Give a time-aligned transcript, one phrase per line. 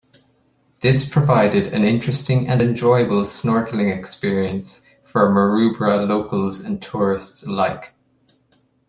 [0.81, 7.93] This provided an interesting and enjoyable snorkeling experience for Maroubra locals and tourists alike.